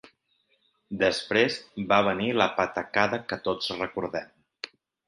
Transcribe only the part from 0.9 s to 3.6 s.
Després va venir la patacada que